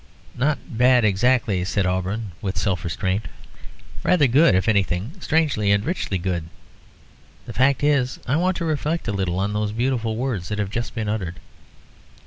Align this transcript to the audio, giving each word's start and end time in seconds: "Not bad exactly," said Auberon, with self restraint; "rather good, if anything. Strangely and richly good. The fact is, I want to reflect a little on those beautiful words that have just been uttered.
"Not 0.33 0.57
bad 0.79 1.05
exactly," 1.05 1.63
said 1.63 1.85
Auberon, 1.85 2.31
with 2.41 2.57
self 2.57 2.83
restraint; 2.83 3.27
"rather 4.03 4.25
good, 4.25 4.55
if 4.55 4.67
anything. 4.67 5.11
Strangely 5.19 5.71
and 5.71 5.85
richly 5.85 6.17
good. 6.17 6.45
The 7.45 7.53
fact 7.53 7.83
is, 7.83 8.17
I 8.25 8.35
want 8.35 8.57
to 8.57 8.65
reflect 8.65 9.07
a 9.07 9.11
little 9.13 9.37
on 9.39 9.53
those 9.53 9.71
beautiful 9.73 10.17
words 10.17 10.49
that 10.49 10.57
have 10.57 10.71
just 10.71 10.95
been 10.95 11.07
uttered. 11.07 11.35